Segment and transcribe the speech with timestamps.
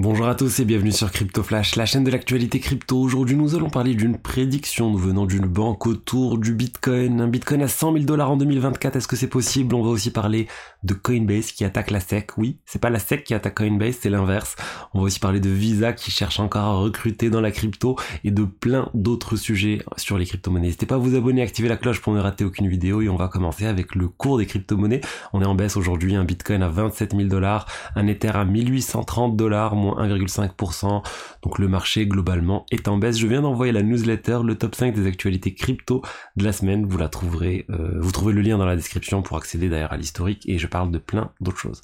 [0.00, 3.00] Bonjour à tous et bienvenue sur Crypto Flash, la chaîne de l'actualité crypto.
[3.00, 7.20] Aujourd'hui, nous allons parler d'une prédiction venant d'une banque autour du Bitcoin.
[7.20, 9.74] Un Bitcoin à 100 000 dollars en 2024, est-ce que c'est possible?
[9.74, 10.46] On va aussi parler
[10.84, 12.36] de Coinbase qui attaque la SEC.
[12.36, 14.56] Oui, c'est pas la SEC qui attaque Coinbase, c'est l'inverse.
[14.94, 18.30] On va aussi parler de Visa qui cherche encore à recruter dans la crypto et
[18.30, 20.66] de plein d'autres sujets sur les crypto-monnaies.
[20.66, 23.16] N'hésitez pas à vous abonner, activer la cloche pour ne rater aucune vidéo et on
[23.16, 25.00] va commencer avec le cours des crypto-monnaies.
[25.32, 27.66] On est en baisse aujourd'hui, un Bitcoin à 27 000 dollars,
[27.96, 31.02] un Ether à 1830 dollars, 1,5%.
[31.42, 33.18] Donc le marché globalement est en baisse.
[33.18, 36.02] Je viens d'envoyer la newsletter, le top 5 des actualités crypto
[36.36, 36.86] de la semaine.
[36.86, 39.96] Vous la trouverez, euh, vous trouvez le lien dans la description pour accéder d'ailleurs à
[39.96, 41.82] l'historique et je parle de plein d'autres choses.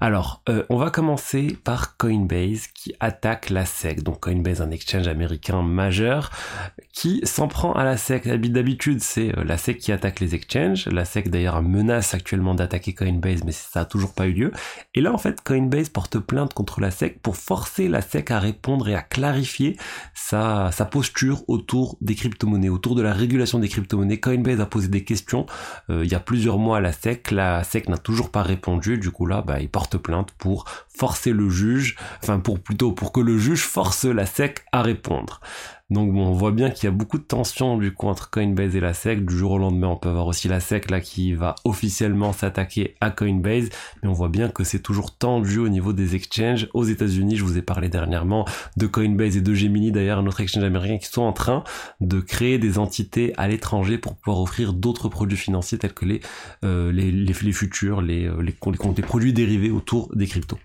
[0.00, 4.02] Alors, euh, on va commencer par Coinbase qui attaque la SEC.
[4.02, 6.30] Donc Coinbase, un exchange américain majeur
[6.92, 8.26] qui s'en prend à la SEC.
[8.26, 10.86] D'habitude, c'est euh, la SEC qui attaque les exchanges.
[10.88, 14.52] La SEC d'ailleurs menace actuellement d'attaquer Coinbase, mais ça a toujours pas eu lieu.
[14.94, 18.38] Et là, en fait, Coinbase porte plainte contre la SEC pour forcer la SEC à
[18.38, 19.76] répondre et à clarifier
[20.14, 24.20] sa, sa posture autour des crypto-monnaies, autour de la régulation des crypto-monnaies.
[24.20, 25.46] Coinbase a posé des questions
[25.90, 27.30] euh, il y a plusieurs mois à la SEC.
[27.30, 28.98] La SEC n'a toujours pas répondu.
[28.98, 33.12] Du coup là, bah, il porte plainte pour forcer le juge, enfin pour plutôt pour
[33.12, 35.40] que le juge force la SEC à répondre.
[35.88, 38.74] Donc bon, on voit bien qu'il y a beaucoup de tensions du coup entre Coinbase
[38.74, 39.24] et la SEC.
[39.24, 42.96] Du jour au lendemain, on peut avoir aussi la SEC là qui va officiellement s'attaquer
[43.00, 43.68] à Coinbase,
[44.02, 46.68] mais on voit bien que c'est toujours tendu au niveau des exchanges.
[46.74, 50.40] Aux États-Unis, je vous ai parlé dernièrement de Coinbase et de Gemini d'ailleurs, un autre
[50.40, 51.62] exchange américain qui sont en train
[52.00, 56.20] de créer des entités à l'étranger pour pouvoir offrir d'autres produits financiers tels que les
[56.64, 60.58] euh, les, futurs, euh, les, les produits dérivés autour des cryptos.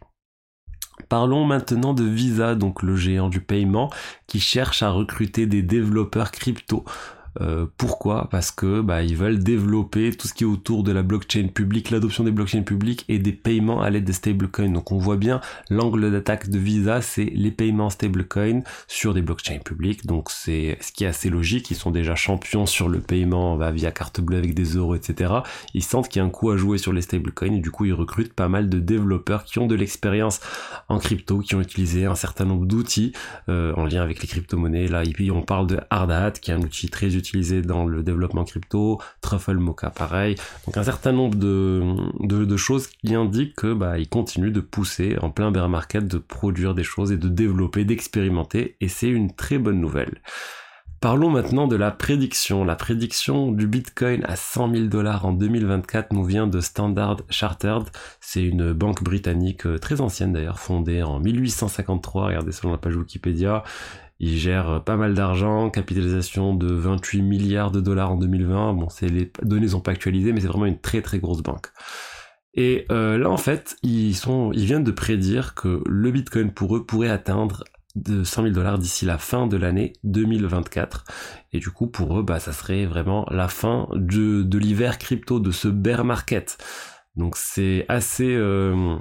[1.09, 3.89] Parlons maintenant de Visa, donc le géant du paiement,
[4.27, 6.85] qui cherche à recruter des développeurs crypto.
[7.39, 8.27] Euh, pourquoi?
[8.29, 11.89] Parce que bah, ils veulent développer tout ce qui est autour de la blockchain publique,
[11.89, 14.73] l'adoption des blockchains publiques et des paiements à l'aide des stablecoins.
[14.73, 19.59] Donc on voit bien l'angle d'attaque de Visa, c'est les paiements stablecoins sur des blockchains
[19.59, 20.05] publiques.
[20.05, 21.71] Donc c'est ce qui est assez logique.
[21.71, 25.33] Ils sont déjà champions sur le paiement bah, via carte bleue avec des euros, etc.
[25.73, 27.93] Ils sentent qu'il y a un coup à jouer sur les stablecoins du coup ils
[27.93, 30.39] recrutent pas mal de développeurs qui ont de l'expérience
[30.89, 33.13] en crypto, qui ont utilisé un certain nombre d'outils
[33.49, 34.87] euh, en lien avec les crypto-monnaies.
[34.87, 38.99] Là, on parle de Hardhat, qui est un outil très utilisé dans le développement crypto,
[39.21, 40.35] Truffle Mocha pareil.
[40.65, 45.17] Donc un certain nombre de, de, choses qui indiquent que bah, ils continuent de pousser
[45.21, 49.33] en plein bear market, de produire des choses et de développer, d'expérimenter, et c'est une
[49.33, 50.21] très bonne nouvelle.
[51.01, 52.63] Parlons maintenant de la prédiction.
[52.63, 57.89] La prédiction du Bitcoin à 100 000 dollars en 2024 nous vient de Standard Chartered.
[58.19, 62.27] C'est une banque britannique euh, très ancienne d'ailleurs, fondée en 1853.
[62.27, 63.63] Regardez selon la page Wikipédia.
[64.23, 68.73] Il gère euh, pas mal d'argent, capitalisation de 28 milliards de dollars en 2020.
[68.73, 71.69] Bon, c'est les données sont pas actualisées, mais c'est vraiment une très très grosse banque.
[72.53, 76.77] Et euh, là, en fait, ils sont, ils viennent de prédire que le Bitcoin pour
[76.77, 77.63] eux pourrait atteindre
[77.95, 81.03] de 100 000 dollars d'ici la fin de l'année 2024.
[81.53, 85.39] Et du coup, pour eux, bah, ça serait vraiment la fin de, de l'hiver crypto,
[85.39, 86.59] de ce bear market.
[87.15, 88.97] Donc c'est assez, euh,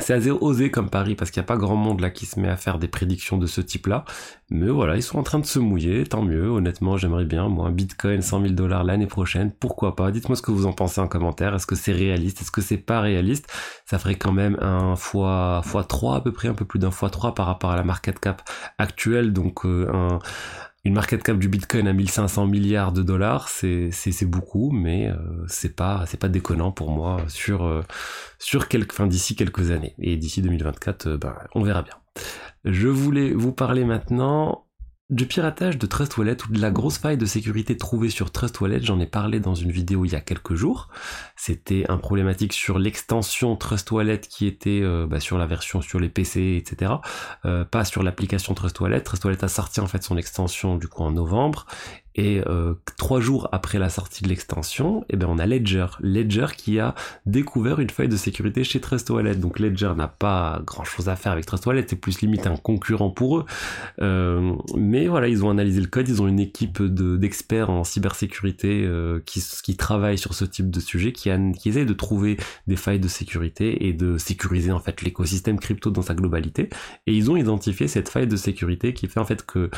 [0.00, 2.38] c'est assez osé comme pari parce qu'il n'y a pas grand monde là qui se
[2.40, 4.04] met à faire des prédictions de ce type-là.
[4.50, 6.48] Mais voilà, ils sont en train de se mouiller, tant mieux.
[6.48, 10.10] Honnêtement, j'aimerais bien, moi, Bitcoin 100 000 dollars l'année prochaine, pourquoi pas?
[10.10, 11.54] Dites-moi ce que vous en pensez en commentaire.
[11.54, 12.40] Est-ce que c'est réaliste?
[12.42, 13.46] Est-ce que c'est pas réaliste?
[13.86, 16.90] Ça ferait quand même un fois, fois 3 à peu près, un peu plus d'un
[16.90, 18.42] fois 3 par rapport à la market cap
[18.78, 19.32] actuelle.
[19.32, 20.18] Donc euh, un
[20.84, 25.76] une market cap du Bitcoin à 1500 milliards de dollars, c'est beaucoup, mais euh, c'est
[25.76, 27.82] pas c'est pas déconnant pour moi sur euh,
[28.38, 31.94] sur quelques fin d'ici quelques années et d'ici 2024, euh, ben on verra bien.
[32.64, 34.66] Je voulais vous parler maintenant
[35.10, 38.60] du piratage de Trust Wallet ou de la grosse faille de sécurité trouvée sur Trust
[38.60, 40.88] Wallet, j'en ai parlé dans une vidéo il y a quelques jours.
[41.36, 45.98] C'était un problématique sur l'extension Trust Wallet qui était euh, bah, sur la version sur
[45.98, 46.92] les PC, etc.
[47.44, 49.00] Euh, pas sur l'application Trust Wallet.
[49.00, 51.66] Trust Wallet a sorti en fait son extension du coup en novembre
[52.14, 55.86] et euh, trois jours après la sortie de l'extension, eh ben on a Ledger.
[56.00, 56.94] Ledger qui a
[57.26, 59.36] découvert une faille de sécurité chez Trust Wallet.
[59.36, 62.56] Donc Ledger n'a pas grand chose à faire avec Trust Wallet, c'est plus limite un
[62.56, 63.44] concurrent pour eux.
[64.02, 68.84] Euh, mais voilà, ils ont analysé le code, ils ont une équipe d'experts en cybersécurité
[68.84, 72.38] euh, qui, qui travaille sur ce type de sujet, qui, a, qui essaie de trouver
[72.66, 76.70] des failles de sécurité et de sécuriser en fait l'écosystème crypto dans sa globalité.
[77.06, 79.70] Et ils ont identifié cette faille de sécurité qui fait en fait que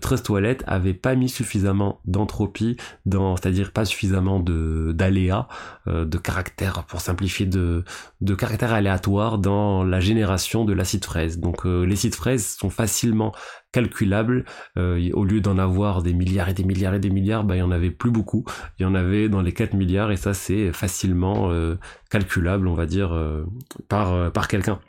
[0.00, 1.69] Trust Wallet avait pas mis suffisamment
[2.04, 2.76] d'entropie,
[3.06, 5.48] dans, c'est-à-dire pas suffisamment de d'aléas,
[5.88, 7.84] euh, de caractères, pour simplifier, de,
[8.20, 11.38] de caractères aléatoires dans la génération de l'acide fraise.
[11.38, 13.32] Donc euh, les acides fraises sont facilement
[13.72, 14.44] calculables.
[14.76, 17.60] Euh, au lieu d'en avoir des milliards et des milliards et des milliards, bah, il
[17.60, 18.44] y en avait plus beaucoup.
[18.78, 21.50] Il y en avait dans les 4 milliards et ça c'est facilement
[22.10, 23.16] calculable, on va dire,
[23.88, 24.80] par quelqu'un.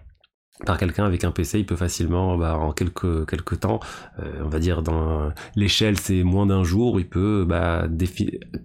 [0.65, 3.79] Par quelqu'un avec un PC, il peut facilement, bah, en quelques quelques temps,
[4.19, 7.87] euh, on va dire dans l'échelle c'est moins d'un jour, il peut bah,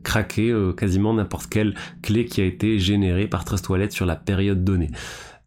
[0.03, 4.17] craquer euh, quasiment n'importe quelle clé qui a été générée par Trust Wallet sur la
[4.17, 4.91] période donnée.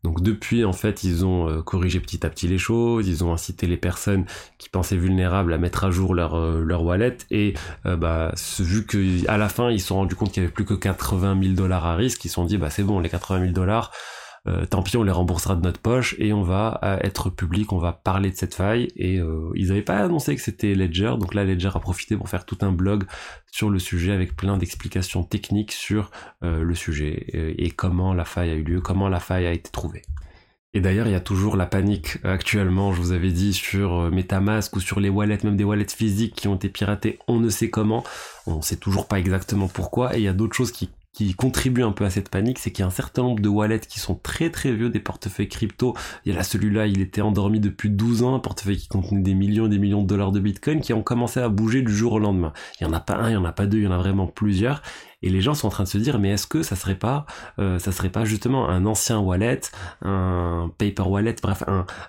[0.04, 3.34] Donc depuis, en fait, ils ont euh, corrigé petit à petit les choses, ils ont
[3.34, 4.26] incité les personnes
[4.58, 7.54] qui pensaient vulnérables à mettre à jour leur, leur wallet, et
[7.84, 10.74] bah, vu qu'à la fin, ils se sont rendus compte qu'il y avait plus que
[10.74, 13.52] 80 000 dollars à risque, ils se sont dit, bah c'est bon, les 80 000
[13.52, 13.92] dollars,
[14.50, 17.72] euh, tant pis, on les remboursera de notre poche et on va euh, être public,
[17.72, 18.88] on va parler de cette faille.
[18.96, 22.30] Et euh, ils n'avaient pas annoncé que c'était Ledger, donc là Ledger a profité pour
[22.30, 23.04] faire tout un blog
[23.52, 26.12] sur le sujet avec plein d'explications techniques sur
[26.42, 27.26] le sujet
[27.58, 30.04] et, comment la faille a eu lieu, comment la faille a été trouvée.
[30.74, 34.76] Et d'ailleurs, il y a toujours la panique actuellement, je vous avais dit, sur Metamask
[34.76, 37.72] ou sur les wallets, même des wallets physiques qui ont été piratés, on ne sait
[37.72, 38.04] comment,
[38.46, 41.34] on ne sait toujours pas exactement pourquoi, et il y a d'autres choses qui qui
[41.34, 43.80] contribue un peu à cette panique, c'est qu'il y a un certain nombre de wallets
[43.80, 45.96] qui sont très très vieux, des portefeuilles crypto.
[46.26, 49.22] Il y a là celui-là, il était endormi depuis 12 ans, un portefeuille qui contenait
[49.22, 51.96] des millions et des millions de dollars de bitcoin qui ont commencé à bouger du
[51.96, 52.54] jour au lendemain.
[52.80, 53.92] Il y en a pas un, il y en a pas deux, il y en
[53.92, 54.82] a vraiment plusieurs
[55.22, 57.26] et les gens sont en train de se dire mais est-ce que ça serait pas
[57.60, 59.62] euh, ça serait pas justement un ancien wallet
[60.02, 61.64] un paper wallet bref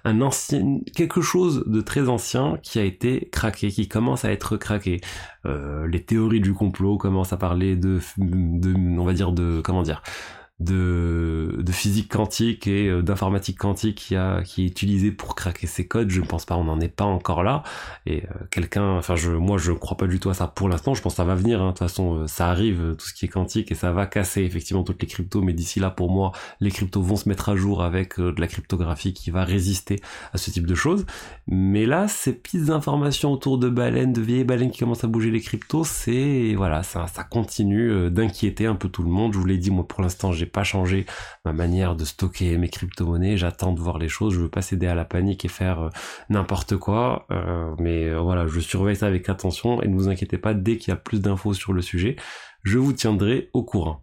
[0.04, 4.56] un, ancien quelque chose de très ancien qui a été craqué qui commence à être
[4.56, 5.00] craqué.
[5.46, 9.82] Euh, les théories du complot commencent à parler de, de on va dire de comment
[9.82, 10.02] dire
[10.60, 15.86] de, physique quantique et euh, d'informatique quantique qui, a, qui est utilisé pour craquer ces
[15.86, 16.10] codes.
[16.10, 17.62] Je ne pense pas, on n'en est pas encore là.
[18.06, 20.94] Et euh, quelqu'un, enfin je, moi je crois pas du tout à ça pour l'instant.
[20.94, 21.62] Je pense que ça va venir.
[21.62, 21.68] Hein.
[21.68, 24.42] De toute façon, euh, ça arrive tout ce qui est quantique et ça va casser
[24.42, 25.40] effectivement toutes les cryptos.
[25.40, 28.46] Mais d'ici là, pour moi, les cryptos vont se mettre à jour avec de la
[28.46, 30.00] cryptographie qui va résister
[30.34, 31.06] à ce type de choses.
[31.46, 35.30] Mais là, ces petites informations autour de baleines, de vieilles baleines qui commencent à bouger
[35.30, 39.32] les cryptos, c'est voilà, ça, ça continue d'inquiéter un peu tout le monde.
[39.32, 41.06] Je vous l'ai dit, moi pour l'instant, j'ai pas changé
[41.44, 43.36] ma manière de stocker mes crypto-monnaies.
[43.36, 44.34] J'attends de voir les choses.
[44.34, 45.88] Je veux pas céder à la panique et faire euh,
[46.28, 47.26] n'importe quoi.
[47.30, 50.76] Euh, mais euh, voilà, je surveille ça avec attention et ne vous inquiétez pas, dès
[50.76, 52.16] qu'il y a plus d'infos sur le sujet,
[52.62, 54.02] je vous tiendrai au courant.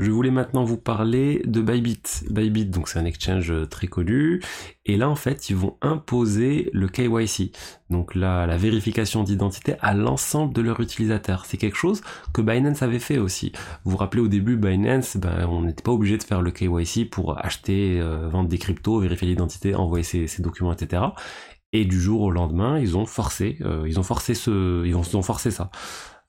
[0.00, 2.24] Je voulais maintenant vous parler de Bybit.
[2.30, 4.42] Bybit, donc c'est un exchange euh, très connu.
[4.86, 7.52] Et là, en fait, ils vont imposer le KYC.
[7.90, 11.44] Donc la, la vérification d'identité à l'ensemble de leurs utilisateurs.
[11.46, 12.02] C'est quelque chose
[12.32, 13.52] que Binance avait fait aussi.
[13.84, 17.08] Vous vous rappelez au début, Binance, ben, on n'était pas obligé de faire le KYC
[17.08, 21.02] pour acheter, euh, vendre des cryptos, vérifier l'identité, envoyer ses, documents, etc.
[21.72, 25.22] Et du jour au lendemain, ils ont forcé, euh, ils ont forcé ce, ils ont
[25.22, 25.70] forcé ça.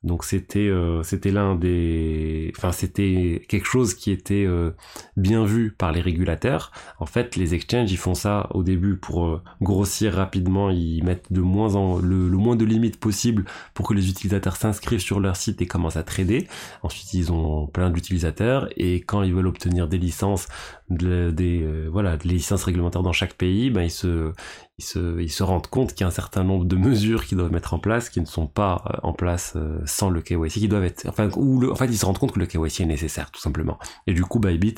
[0.06, 4.69] Donc c'était euh, c'était l'un des enfin c'était quelque chose qui était euh,
[5.18, 6.72] bien vu par les régulateurs.
[7.00, 11.34] En fait, les exchanges ils font ça au début pour euh, grossir rapidement, ils mettent
[11.34, 15.36] de moins en le, moins de limites possible pour que les utilisateurs s'inscrivent sur leur
[15.36, 16.48] site et commencent à trader.
[16.84, 20.48] Ensuite, ils ont plein d'utilisateurs et quand ils veulent obtenir des licences
[20.90, 24.34] des voilà, des licences réglementaires dans chaque pays, ben ils se
[24.77, 27.38] ils se, ils se rendent compte qu'il y a un certain nombre de mesures qu'ils
[27.38, 30.50] doivent mettre en place qui ne sont pas euh, en place euh, sans le KYC,
[30.50, 32.81] qui doivent être, enfin, ou le, en fait, ils se rendent compte que le KYC
[32.81, 33.80] est nécessaire, tout simplement.
[34.06, 34.75] Et du coup, Bybit,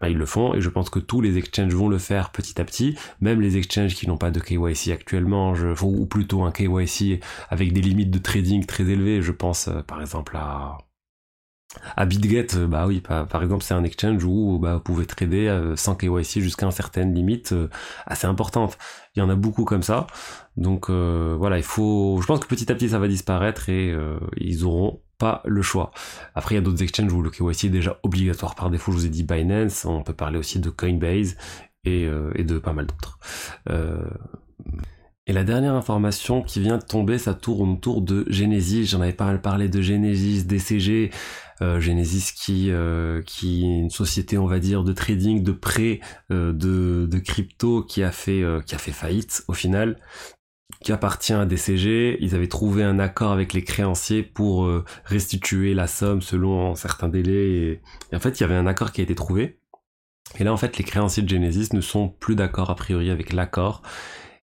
[0.00, 2.60] bah, ils le font, et je pense que tous les exchanges vont le faire petit
[2.60, 6.52] à petit, même les exchanges qui n'ont pas de KYC actuellement, je, ou plutôt un
[6.52, 10.76] KYC avec des limites de trading très élevées, je pense, euh, par exemple, à,
[11.96, 15.48] à BitGet, euh, bah oui, par, exemple, c'est un exchange où bah, vous pouvez trader
[15.48, 17.68] euh, sans KYC jusqu'à une certaine limite euh,
[18.06, 18.78] assez importante.
[19.14, 20.06] Il y en a beaucoup comme ça.
[20.56, 22.18] Donc voilà, il faut.
[22.20, 23.94] Je pense que petit à petit ça va disparaître et
[24.36, 25.92] ils auront pas le choix.
[26.34, 28.90] Après, il y a d'autres exchanges où le KYC est déjà obligatoire par défaut.
[28.92, 31.36] Je vous ai dit Binance, on peut parler aussi de Coinbase
[31.84, 33.18] et, et de pas mal d'autres.
[35.28, 38.86] Et la dernière information qui vient de tomber, ça tourne autour de Genesis.
[38.86, 41.10] J'en avais pas mal parlé de Genesis, DCG,
[41.60, 46.00] euh, Genesis qui euh, qui est une société, on va dire, de trading, de prêt,
[46.32, 49.98] euh, de, de crypto qui a fait euh, qui a fait faillite au final
[50.82, 52.16] qui appartient à DCG.
[52.20, 57.08] Ils avaient trouvé un accord avec les créanciers pour euh, restituer la somme selon certains
[57.08, 57.50] délais.
[57.50, 57.80] Et,
[58.12, 59.60] et, en fait, il y avait un accord qui a été trouvé.
[60.38, 63.32] Et là, en fait, les créanciers de Genesis ne sont plus d'accord a priori avec
[63.32, 63.82] l'accord.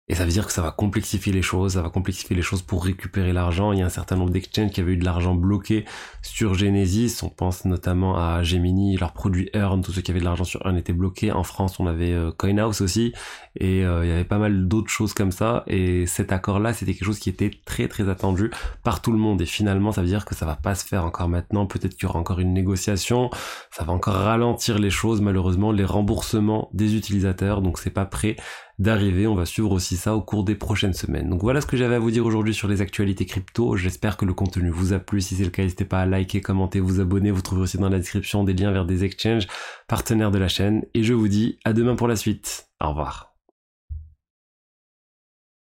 [0.07, 2.61] Et ça veut dire que ça va complexifier les choses, ça va complexifier les choses
[2.61, 3.71] pour récupérer l'argent.
[3.71, 5.83] Il y a un certain nombre d'exchanges qui avaient eu de l'argent bloqué
[6.21, 7.23] sur Genesis.
[7.23, 10.63] On pense notamment à Gemini, leur produit Earn, tous ceux qui avaient de l'argent sur
[10.63, 11.31] Earn étaient bloqués.
[11.31, 13.13] En France, on avait euh, CoinHouse aussi.
[13.59, 15.63] Et euh, il y avait pas mal d'autres choses comme ça.
[15.65, 18.51] Et cet accord-là, c'était quelque chose qui était très très attendu
[18.83, 19.41] par tout le monde.
[19.41, 21.65] Et finalement, ça veut dire que ça va pas se faire encore maintenant.
[21.65, 23.31] Peut-être qu'il y aura encore une négociation.
[23.71, 27.63] Ça va encore ralentir les choses, malheureusement, les remboursements des utilisateurs.
[27.63, 28.35] Donc c'est pas prêt
[28.79, 29.27] d'arriver.
[29.27, 31.29] On va suivre aussi ça au cours des prochaines semaines.
[31.29, 33.75] Donc voilà ce que j'avais à vous dire aujourd'hui sur les actualités crypto.
[33.75, 35.21] J'espère que le contenu vous a plu.
[35.21, 37.31] Si c'est le cas, n'hésitez pas à liker, commenter, vous abonner.
[37.31, 39.47] Vous trouverez aussi dans la description des liens vers des exchanges
[39.87, 40.83] partenaires de la chaîne.
[40.93, 42.67] Et je vous dis à demain pour la suite.
[42.81, 43.34] Au revoir.